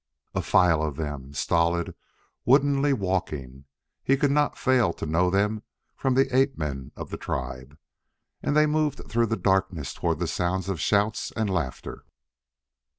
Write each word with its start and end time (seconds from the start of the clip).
A 0.33 0.41
file 0.41 0.81
of 0.81 0.95
them, 0.95 1.31
stolid, 1.35 1.93
woodenly 2.43 2.91
walking 2.91 3.65
he 4.01 4.17
could 4.17 4.31
not 4.31 4.57
fail 4.57 4.93
to 4.93 5.05
know 5.05 5.29
them 5.29 5.61
from 5.95 6.15
the 6.15 6.35
ape 6.35 6.57
men 6.57 6.91
of 6.95 7.11
the 7.11 7.17
tribe. 7.17 7.77
And 8.41 8.57
they 8.57 8.65
moved 8.65 9.07
through 9.09 9.27
the 9.27 9.37
darkness 9.37 9.93
toward 9.93 10.17
the 10.17 10.25
sounds 10.27 10.69
of 10.69 10.81
shouts 10.81 11.31
and 11.35 11.51
laughter. 11.51 12.05